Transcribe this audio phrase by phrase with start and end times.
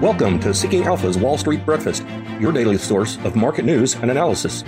[0.00, 2.06] Welcome to Seeking Alpha's Wall Street Breakfast,
[2.38, 4.64] your daily source of market news and analysis.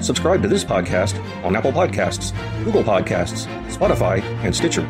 [0.00, 2.34] Subscribe to this podcast on Apple Podcasts,
[2.64, 4.82] Google Podcasts, Spotify, and Stitcher.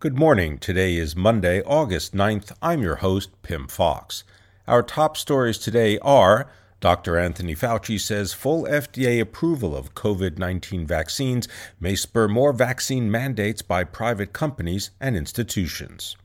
[0.00, 0.56] Good morning.
[0.56, 2.52] Today is Monday, August 9th.
[2.62, 4.24] I'm your host, Pim Fox.
[4.66, 6.50] Our top stories today are
[6.80, 7.18] Dr.
[7.18, 11.48] Anthony Fauci says full FDA approval of COVID 19 vaccines
[11.80, 16.16] may spur more vaccine mandates by private companies and institutions.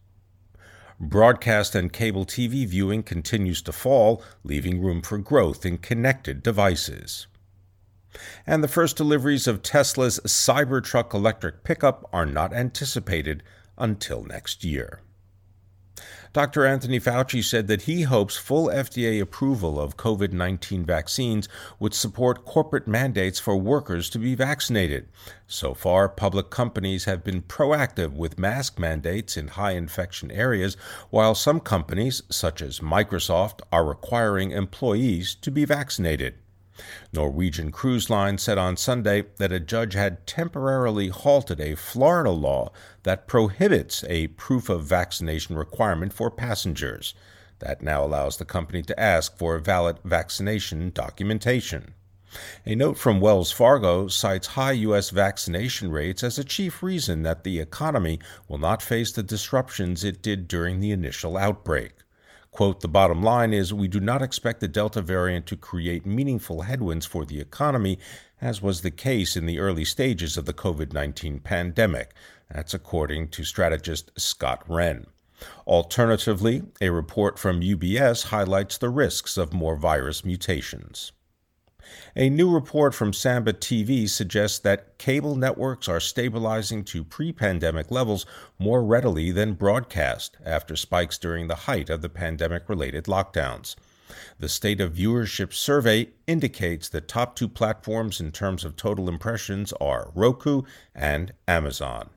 [0.99, 7.25] Broadcast and cable TV viewing continues to fall, leaving room for growth in connected devices.
[8.45, 13.41] And the first deliveries of Tesla's Cybertruck electric pickup are not anticipated
[13.75, 15.01] until next year.
[16.33, 16.65] Dr.
[16.65, 21.47] Anthony Fauci said that he hopes full FDA approval of COVID 19 vaccines
[21.79, 25.07] would support corporate mandates for workers to be vaccinated.
[25.45, 30.75] So far, public companies have been proactive with mask mandates in high infection areas,
[31.11, 36.33] while some companies, such as Microsoft, are requiring employees to be vaccinated.
[37.11, 42.71] Norwegian Cruise Line said on Sunday that a judge had temporarily halted a Florida law
[43.03, 47.13] that prohibits a proof of vaccination requirement for passengers.
[47.59, 51.93] That now allows the company to ask for valid vaccination documentation.
[52.65, 55.11] A note from Wells Fargo cites high U.S.
[55.11, 60.23] vaccination rates as a chief reason that the economy will not face the disruptions it
[60.23, 61.91] did during the initial outbreak.
[62.53, 66.61] Quote, the bottom line is we do not expect the Delta variant to create meaningful
[66.61, 67.97] headwinds for the economy,
[68.39, 72.13] as was the case in the early stages of the COVID 19 pandemic.
[72.51, 75.07] That's according to strategist Scott Wren.
[75.65, 81.11] Alternatively, a report from UBS highlights the risks of more virus mutations.
[82.15, 87.91] A new report from Samba TV suggests that cable networks are stabilizing to pre pandemic
[87.91, 88.25] levels
[88.59, 93.75] more readily than broadcast after spikes during the height of the pandemic related lockdowns.
[94.39, 99.73] The State of Viewership survey indicates the top two platforms in terms of total impressions
[99.81, 102.09] are Roku and Amazon.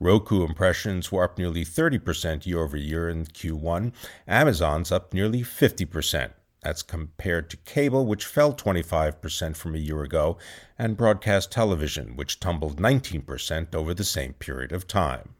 [0.00, 3.92] Roku impressions were up nearly 30% year over year in Q1.
[4.26, 6.32] Amazon's up nearly 50%.
[6.62, 10.38] That's compared to cable, which fell 25% from a year ago,
[10.78, 15.30] and broadcast television, which tumbled 19% over the same period of time.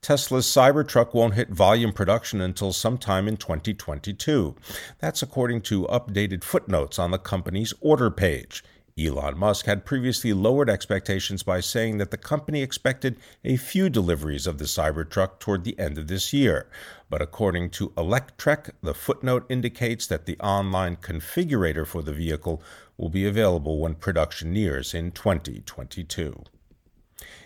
[0.00, 4.54] Tesla's Cybertruck won't hit volume production until sometime in 2022.
[5.00, 8.62] That's according to updated footnotes on the company's order page.
[8.98, 14.46] Elon Musk had previously lowered expectations by saying that the company expected a few deliveries
[14.46, 16.66] of the Cybertruck toward the end of this year.
[17.10, 22.62] But according to Electrek, the footnote indicates that the online configurator for the vehicle
[22.96, 26.42] will be available when production nears in 2022.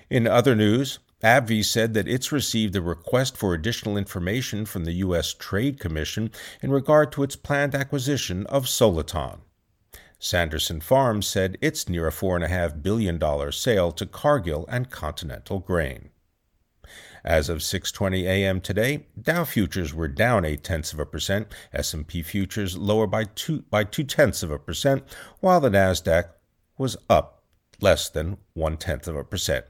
[0.09, 4.95] In other news, AbbVie said that it's received a request for additional information from the
[5.05, 5.35] U.S.
[5.35, 6.31] Trade Commission
[6.63, 9.41] in regard to its planned acquisition of Soliton.
[10.23, 13.19] Sanderson Farms said it's near a $4.5 billion
[13.51, 16.11] sale to Cargill and Continental Grain.
[17.25, 18.61] As of 6:20 a.m.
[18.61, 23.63] today, Dow futures were down eight tenths of a percent, S&P futures lower by two
[23.71, 25.05] by two tenths of a percent,
[25.41, 26.25] while the Nasdaq
[26.79, 27.43] was up
[27.81, 29.65] less than one tenth of a percent.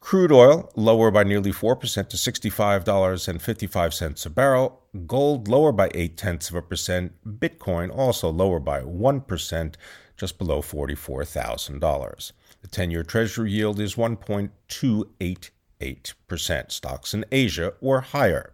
[0.00, 4.83] Crude oil lower by nearly 4% to $65.55 a barrel.
[5.06, 7.14] Gold lower by 8 tenths of a percent.
[7.26, 9.74] Bitcoin also lower by 1%,
[10.16, 12.32] just below $44,000.
[12.62, 16.72] The 10 year Treasury yield is 1.288%.
[16.72, 18.52] Stocks in Asia were higher.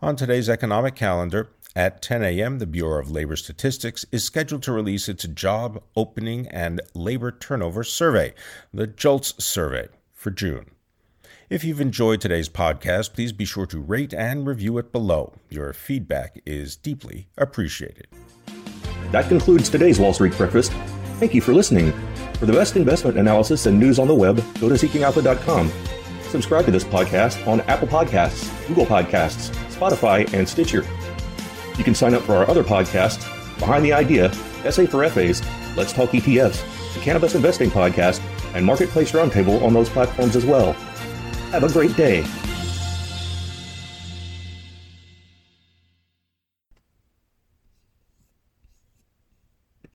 [0.00, 4.72] On today's economic calendar, at 10 a.m., the Bureau of Labor Statistics is scheduled to
[4.72, 8.32] release its job opening and labor turnover survey,
[8.72, 10.70] the JOLTS survey for June.
[11.50, 15.32] If you've enjoyed today's podcast, please be sure to rate and review it below.
[15.48, 18.06] Your feedback is deeply appreciated.
[19.12, 20.72] That concludes today's Wall Street Breakfast.
[21.18, 21.94] Thank you for listening.
[22.34, 25.72] For the best investment analysis and news on the web, go to seekingalpha.com.
[26.24, 30.84] Subscribe to this podcast on Apple Podcasts, Google Podcasts, Spotify, and Stitcher.
[31.78, 33.24] You can sign up for our other podcasts
[33.58, 34.30] Behind the Idea,
[34.70, 35.42] SA for FAs,
[35.78, 36.62] Let's Talk ETFs,
[36.92, 38.20] the Cannabis Investing Podcast,
[38.54, 40.76] and Marketplace Roundtable on those platforms as well.
[41.50, 42.47] Have a great day.